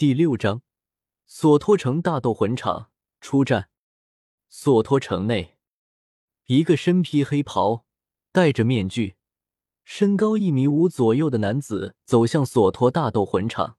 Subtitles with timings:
[0.00, 0.62] 第六章，
[1.26, 3.68] 索托城大斗魂场出战。
[4.48, 5.58] 索托城内，
[6.46, 7.84] 一个身披黑袍、
[8.32, 9.16] 戴着面具、
[9.84, 13.76] 身高一米五左右的男子走向索托大斗魂场，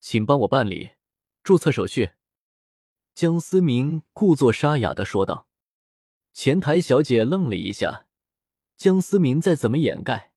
[0.00, 0.94] 请帮我办理
[1.44, 2.10] 注册手续。
[3.14, 5.46] 江思明故作沙哑的说道。
[6.32, 8.08] 前台小姐愣了一下，
[8.76, 10.32] 江思明再怎么掩盖，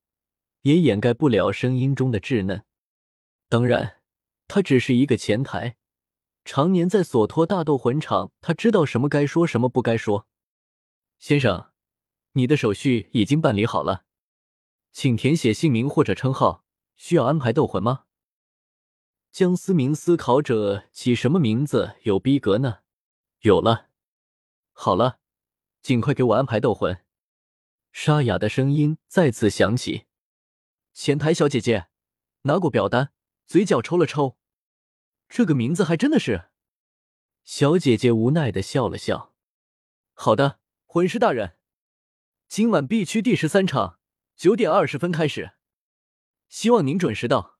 [0.62, 2.64] 也掩盖不了声音中的稚嫩。
[3.50, 4.01] 当然。
[4.54, 5.78] 他只是一个前台，
[6.44, 10.28] 常年在索托大斗魂场，他知道什么该说，什么不该说。
[11.20, 11.72] 先生，
[12.34, 14.04] 你的手续已经办理好了，
[14.92, 16.66] 请填写姓名或者称号。
[16.98, 18.04] 需要安排斗魂吗？
[19.32, 22.80] 江思明思考着起什么名字有逼格呢？
[23.40, 23.88] 有了，
[24.74, 25.20] 好了，
[25.82, 27.06] 尽快给我安排斗魂。
[27.94, 30.08] 沙哑的声音再次响起。
[30.92, 31.88] 前台小姐姐
[32.42, 33.14] 拿过表单，
[33.46, 34.36] 嘴角抽了抽。
[35.34, 36.50] 这个名字还真的是，
[37.46, 39.34] 小姐姐无奈的笑了笑。
[40.12, 41.56] 好的，魂师大人，
[42.50, 43.98] 今晚 B 区第十三场
[44.36, 45.54] 九点二十分开始，
[46.50, 47.58] 希望您准时到。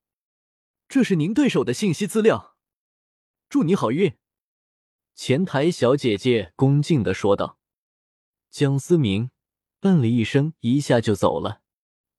[0.90, 2.58] 这是您对手的信息资料，
[3.48, 4.18] 祝你好运。
[5.16, 7.58] 前台小姐姐恭敬的说道。
[8.50, 9.32] 江思明
[9.80, 11.62] 嗯了一声，一下就走了。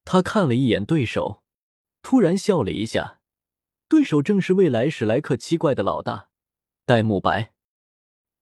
[0.07, 1.45] 他看了一眼对手，
[2.01, 3.19] 突然笑了一下。
[3.93, 6.31] 对手正是未来史莱克七怪的老大
[6.87, 7.53] 戴沐白。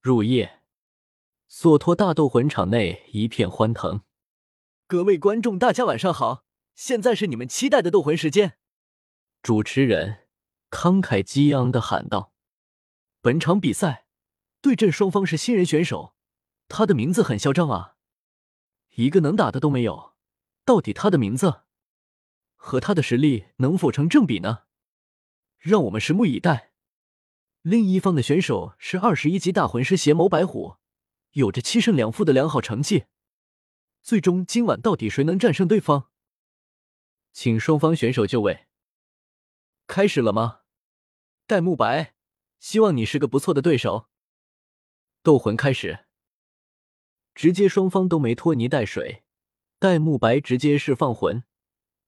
[0.00, 0.62] 入夜，
[1.48, 4.02] 索托大斗魂场内一片欢腾。
[4.86, 6.44] 各位观众，大家晚上好！
[6.76, 8.58] 现在是你们期待的斗魂时间。
[9.42, 10.28] 主持人
[10.70, 12.32] 慷慨激昂的喊道
[13.20, 14.06] ：“本场比赛
[14.62, 16.14] 对阵双方是新人选手，
[16.68, 17.96] 他的名字很嚣张啊，
[18.94, 20.12] 一个能打的都没有。
[20.64, 21.62] 到底他的名字
[22.54, 24.60] 和他的实力能否成正比呢？”
[25.60, 26.72] 让我们拭目以待。
[27.60, 30.76] 另一方的选手是二十一级大魂师邪眸白虎，
[31.32, 33.04] 有着七胜两负的良好成绩。
[34.02, 36.06] 最终今晚到底谁能战胜对方？
[37.32, 38.66] 请双方选手就位。
[39.86, 40.60] 开始了吗？
[41.46, 42.14] 戴沐白，
[42.58, 44.08] 希望你是个不错的对手。
[45.22, 46.06] 斗魂开始，
[47.34, 49.24] 直接双方都没拖泥带水。
[49.78, 51.44] 戴沐白直接释放魂，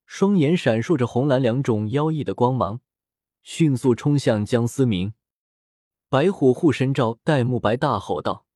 [0.07, 2.81] 双眼闪烁着红蓝两种妖异的光芒。
[3.43, 5.13] 迅速冲向江思明，
[6.07, 8.47] 白虎护身罩，戴沐白大吼道：“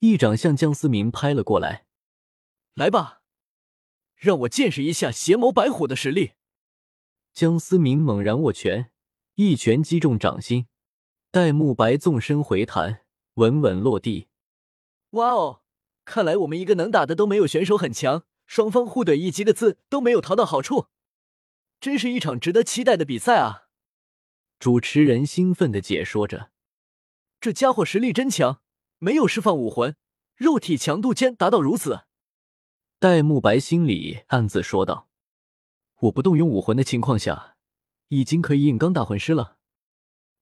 [0.00, 1.86] 一掌向江思明拍了过来，
[2.74, 3.22] 来吧，
[4.14, 6.32] 让我见识一下邪眸白虎的实力！”
[7.32, 8.90] 江思明猛然握拳，
[9.36, 10.66] 一拳击中掌心，
[11.30, 13.00] 戴沐白纵身回弹，
[13.34, 14.28] 稳稳落地。
[15.10, 15.62] 哇哦，
[16.04, 20.88] 看来我们一个能打的都没有，选手很强，双方互怼一击的字都没有淘到好处，
[21.80, 23.67] 真是一场值得期待的比赛啊！
[24.58, 26.50] 主持人兴奋的解说着
[27.40, 28.60] ：“这家伙实力真强，
[28.98, 29.94] 没有释放武魂，
[30.34, 32.06] 肉体强度竟然达到如此。”
[32.98, 35.08] 戴沐白心里暗自说道
[36.02, 37.56] ：“我不动用武魂的情况下，
[38.08, 39.58] 已经可以硬刚大魂师了。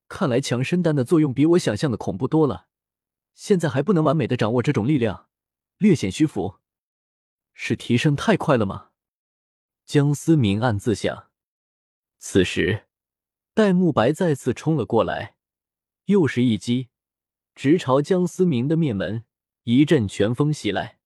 [0.08, 2.68] 看来强身丹的作用比我想象的恐怖多了。
[3.34, 5.28] 现在还不能完美的掌握这种力量，
[5.76, 6.60] 略显虚浮。
[7.52, 8.92] 是提升太快了吗？”
[9.84, 11.30] 江思明暗自想。
[12.18, 12.85] 此时。
[13.56, 15.34] 戴沐白再次冲了过来，
[16.04, 16.90] 又是一击，
[17.54, 19.24] 直朝江思明的面门，
[19.62, 20.98] 一阵拳风袭来。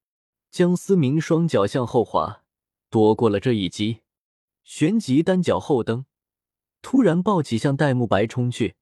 [0.51, 2.43] 江思明双脚向后滑，
[2.91, 4.01] 躲过了这一击，
[4.65, 6.07] 旋即单脚后蹬，
[6.83, 8.75] 突然暴起向戴沐白冲去，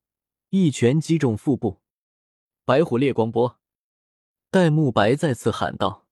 [0.49, 1.83] 一拳击中腹部。
[2.65, 3.59] 白虎烈光波！
[4.51, 6.07] 戴沐白再次喊道。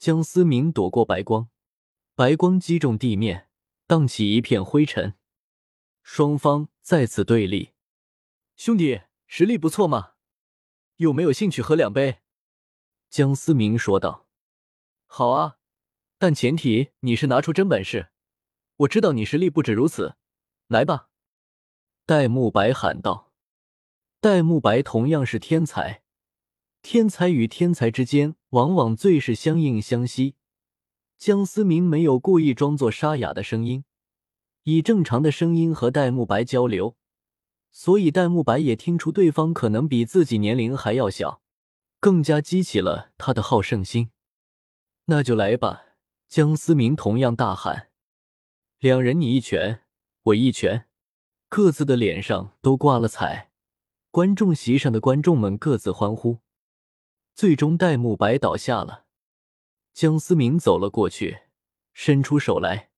[0.00, 1.48] 江思明躲过白光，
[2.16, 3.48] 白光击中地面，
[3.86, 5.14] 荡起一片灰尘。
[6.06, 7.70] 双方再次对立，
[8.56, 10.12] 兄弟实力不错嘛，
[10.96, 12.18] 有没有兴趣喝两杯？
[13.08, 14.28] 江思明说道。
[15.06, 15.56] 好啊，
[16.18, 18.10] 但前提你是拿出真本事。
[18.76, 20.16] 我知道你实力不止如此，
[20.68, 21.08] 来吧！
[22.04, 23.32] 戴沐白喊道。
[24.20, 26.02] 戴沐白同样是天才，
[26.82, 30.36] 天才与天才之间往往最是相映相惜。
[31.16, 33.86] 江思明没有故意装作沙哑的声音。
[34.64, 36.96] 以正常的声音和戴沐白交流，
[37.70, 41.42] 所以戴沐白也听出对方可能比自己年龄还要小，
[42.00, 44.10] 更加激起了他的好胜心。
[45.06, 45.82] 那就来吧！
[46.28, 47.90] 江思明同样大喊，
[48.78, 49.82] 两人你一拳，
[50.22, 50.88] 我一拳，
[51.50, 53.52] 各自的脸上都挂了彩。
[54.10, 56.38] 观众席上的观众们各自欢呼。
[57.34, 59.04] 最终，戴沐白倒下了。
[59.92, 61.40] 江思明走了过去，
[61.92, 62.90] 伸出手来，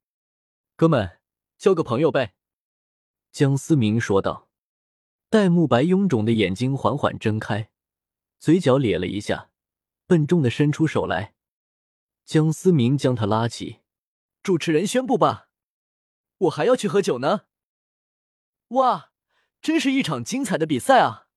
[0.76, 1.18] 哥们。
[1.58, 2.34] 交个朋友呗，
[3.32, 4.48] 江思明说道。
[5.28, 7.70] 戴沐白臃肿的眼睛缓缓睁开，
[8.38, 9.50] 嘴角咧了一下，
[10.06, 11.34] 笨重的伸出手来。
[12.24, 13.80] 江思明将他拉起，
[14.42, 15.48] 主持人宣布吧，
[16.38, 17.46] 我还要去喝酒呢。
[18.68, 19.12] 哇，
[19.60, 21.28] 真是一场精彩的比赛啊！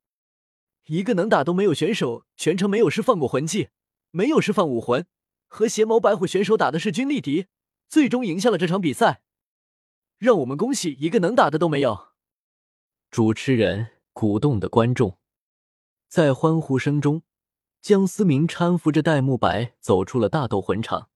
[0.86, 3.70] 一个能打都没有选手全程没有释放过魂技，
[4.12, 5.08] 没有释放武魂，
[5.48, 7.48] 和邪眸白虎选手打的势均力敌，
[7.88, 9.24] 最终赢下了这场比赛。
[10.20, 12.10] 让我们恭喜一个能打的都没有。
[13.10, 15.18] 主持人鼓动的观众，
[16.10, 17.24] 在欢呼声中，
[17.82, 21.10] 江思明搀扶着戴沐白走出了大斗魂场。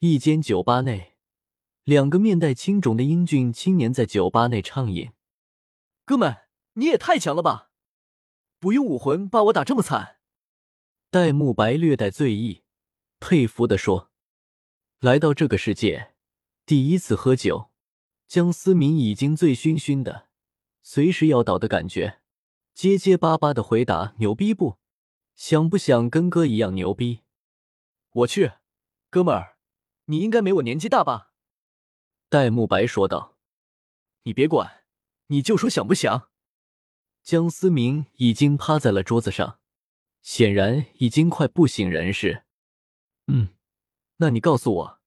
[0.00, 1.16] 一间酒吧内，
[1.84, 5.12] 两个面带青肿的英俊青年在酒吧内畅饮。
[6.04, 6.38] 哥们，
[6.74, 7.70] 你也太强了吧！
[8.58, 10.16] 不用武魂把我打这么惨。
[11.10, 12.64] 戴沐白略带醉意，
[13.20, 14.10] 佩服的说
[14.98, 16.14] ：“来到这个世界，
[16.66, 17.67] 第一次喝酒。”
[18.28, 20.28] 江思明已经醉醺醺的，
[20.82, 22.20] 随时要倒的感觉，
[22.74, 24.76] 结结巴巴的回答：“牛逼不？
[25.34, 27.22] 想不想跟哥一样牛逼？”
[28.12, 28.52] 我去，
[29.08, 29.56] 哥们儿，
[30.04, 31.32] 你应该没我年纪大吧？
[32.28, 33.38] 戴沐白说道
[34.24, 34.84] ：“你别管，
[35.28, 36.28] 你就说想不想。”
[37.24, 39.58] 江思明已经趴在了桌子上，
[40.20, 42.44] 显然已经快不省人事。
[43.28, 43.54] 嗯，
[44.18, 45.00] 那你告诉我，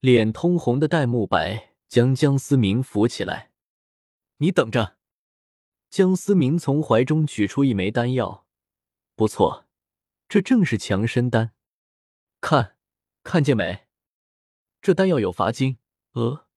[0.00, 1.73] 脸通红的戴沐白。
[1.94, 3.52] 将江思明扶起来，
[4.38, 4.96] 你等着。
[5.90, 8.48] 江思明从怀中取出一枚丹药，
[9.14, 9.64] 不错，
[10.28, 11.52] 这正是强身丹。
[12.40, 12.76] 看，
[13.22, 13.86] 看见没？
[14.82, 15.78] 这丹药有伐金、
[16.14, 16.48] 呃，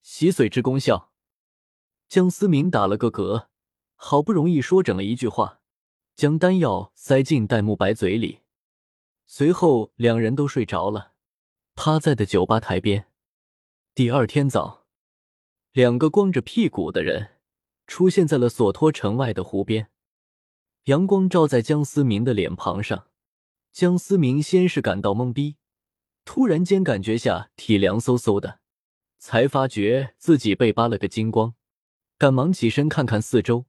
[0.00, 1.12] 洗髓之功效。
[2.08, 3.48] 江思明打了个嗝，
[3.96, 5.60] 好不容易说整了一句话，
[6.14, 8.42] 将丹药塞进戴沐白嘴里。
[9.26, 11.14] 随后，两人都睡着了，
[11.74, 13.07] 趴在的酒吧台边。
[13.98, 14.86] 第二天早，
[15.72, 17.30] 两个光着屁股的人
[17.88, 19.90] 出现在了索托城外的湖边。
[20.84, 23.08] 阳光照在江思明的脸庞上，
[23.72, 25.56] 江思明先是感到懵逼，
[26.24, 28.60] 突然间感觉下体凉飕飕的，
[29.18, 31.56] 才发觉自己被扒了个精光，
[32.16, 33.66] 赶忙起身看看四周，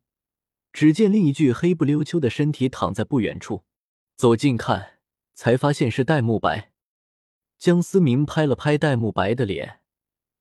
[0.72, 3.64] 只见另一具黑不溜秋的身体躺在不远处。
[4.16, 5.00] 走近看，
[5.34, 6.72] 才发现是戴沐白。
[7.58, 9.79] 江思明拍了拍戴沐白的脸。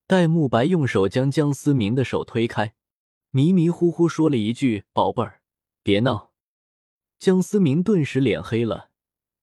[0.08, 2.72] 戴沐白用手将江思明的手推开，
[3.30, 5.42] 迷迷糊糊说了一句：“宝贝儿，
[5.82, 6.32] 别闹。”
[7.20, 8.88] 江思明顿时脸黑了：“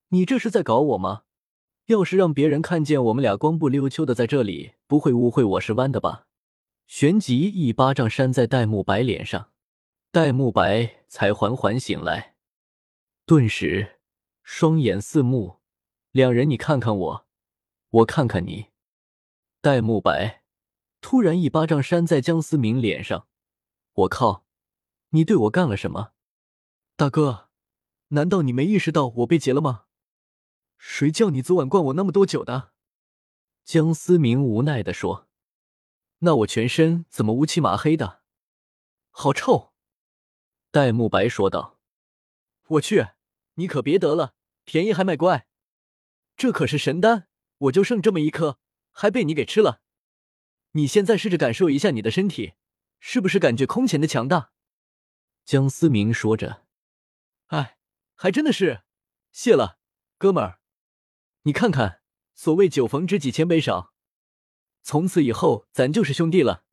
[0.09, 1.25] 你这是在搞我吗？
[1.85, 6.25] 要是让别人看见我们俩光不溜秋的在这里，不会误会我是弯的吧？”
[6.87, 9.51] 旋即一巴掌扇在戴沐白脸上，
[10.11, 12.37] 戴沐白才缓缓醒来，
[13.27, 13.99] 顿时
[14.41, 15.59] 双眼四目，
[16.09, 17.27] 两人你看看我，
[17.91, 18.69] 我看看你，
[19.61, 20.41] 戴沐白。
[21.07, 23.27] 突然一巴掌扇在江思明脸上，
[23.93, 24.43] 我靠！
[25.09, 26.13] 你对我干了什么，
[26.95, 27.51] 大哥？
[28.07, 29.85] 难道你没意识到我被劫了吗？
[30.79, 32.71] 谁叫你昨晚灌我那么多酒的？
[33.63, 35.27] 江思明无奈的说
[36.25, 38.23] ：“那我全身怎么乌漆麻黑的？
[39.11, 39.73] 好臭！”
[40.71, 41.77] 戴沐白说道
[42.65, 43.09] ：“我去，
[43.53, 45.47] 你可别得了，便宜还卖乖！
[46.35, 47.27] 这可是神丹，
[47.59, 48.57] 我就剩这么一颗，
[48.89, 49.81] 还被你给吃了。”
[50.75, 52.53] 你现在试着感受一下你的身体，
[52.99, 54.51] 是不是感觉空前的强大？
[55.45, 56.65] 江思明说着，
[57.45, 57.77] 哎，
[58.13, 58.83] 还真的是，
[59.31, 59.79] 谢了，
[60.17, 60.59] 哥们儿。
[61.43, 62.01] 你看看，
[62.33, 63.93] 所谓酒逢知己千杯少，
[64.83, 66.65] 从此以后咱就是兄弟了。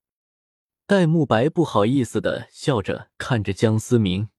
[0.87, 4.30] 戴沐白不好意思的笑着看着江思明，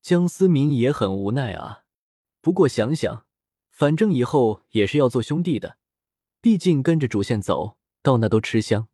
[0.00, 1.84] 江思明也很无奈啊。
[2.40, 3.26] 不过想想，
[3.70, 5.78] 反正以后也是要做兄弟的，
[6.40, 7.78] 毕竟跟着主线走。
[8.02, 8.88] 到那都吃香，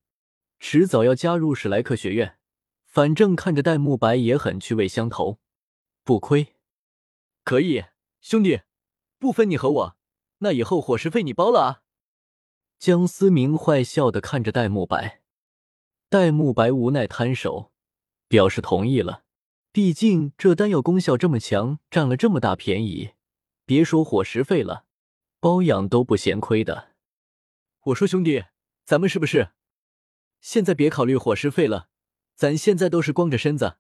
[0.61, 2.39] 迟早要加入史莱克学院。
[2.85, 5.39] 反正看着戴沐白也很趣味相投，
[6.05, 6.57] 不亏。
[7.45, 7.85] 可以，
[8.21, 8.63] 兄弟，
[9.19, 9.97] 不分你和我，
[10.39, 11.83] 那以后伙食费你包了啊！
[12.79, 15.23] 江思明坏笑的看着戴沐白，
[16.09, 17.73] 戴沐白无奈摊手，
[18.27, 19.25] 表示同意了。
[19.71, 23.11] 毕竟这丹药功效这么强，占了这么大便宜，
[23.65, 24.87] 别说伙食费了，
[25.41, 26.95] 包养都不嫌亏的。
[27.85, 28.45] 我说兄弟。
[28.89, 29.51] 咱们是不是
[30.41, 31.91] 现在别考虑伙食费了？
[32.35, 33.77] 咱现在都是光着身子，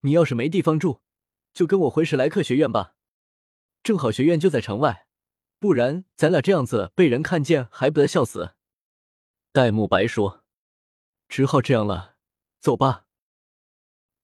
[0.00, 1.00] 你要是没地方住，
[1.52, 2.96] 就跟我回史莱克学院吧。
[3.84, 5.06] 正好学院就在城外，
[5.60, 8.56] 不然咱俩这样子被人看见还不得笑死？
[9.52, 10.42] 戴沐白说
[11.30, 12.16] ：“只好这样了，
[12.58, 13.06] 走吧。”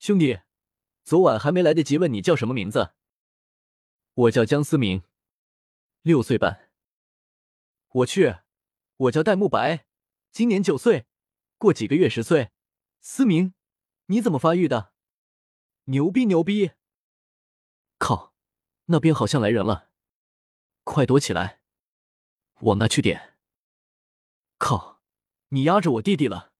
[0.00, 0.40] 兄弟，
[1.04, 2.94] 昨晚还没来得及问你叫什么名字。
[4.14, 5.04] 我叫江思明，
[6.00, 6.72] 六岁半。
[7.90, 8.38] 我去，
[8.96, 9.86] 我叫戴沐白。
[10.32, 11.04] 今年九岁，
[11.58, 12.52] 过几个月十岁。
[13.02, 13.52] 思明，
[14.06, 14.94] 你怎么发育的？
[15.84, 16.70] 牛逼牛逼！
[17.98, 18.32] 靠，
[18.86, 19.90] 那边好像来人了，
[20.84, 21.60] 快躲起来，
[22.60, 23.36] 往那去点。
[24.56, 25.02] 靠，
[25.48, 26.51] 你压着我弟弟了。